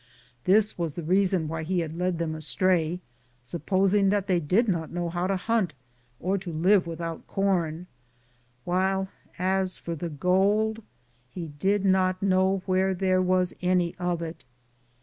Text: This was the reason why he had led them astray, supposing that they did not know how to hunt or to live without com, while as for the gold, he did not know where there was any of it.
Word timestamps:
This 0.45 0.79
was 0.79 0.93
the 0.93 1.03
reason 1.03 1.47
why 1.47 1.61
he 1.61 1.81
had 1.81 1.95
led 1.95 2.17
them 2.17 2.33
astray, 2.33 3.01
supposing 3.43 4.09
that 4.09 4.25
they 4.25 4.39
did 4.39 4.67
not 4.67 4.89
know 4.91 5.09
how 5.09 5.27
to 5.27 5.35
hunt 5.35 5.75
or 6.19 6.39
to 6.39 6.51
live 6.51 6.87
without 6.87 7.27
com, 7.27 7.85
while 8.63 9.09
as 9.37 9.77
for 9.77 9.93
the 9.93 10.09
gold, 10.09 10.81
he 11.29 11.49
did 11.59 11.85
not 11.85 12.19
know 12.23 12.63
where 12.65 12.95
there 12.95 13.21
was 13.21 13.53
any 13.61 13.93
of 13.99 14.23
it. 14.23 14.43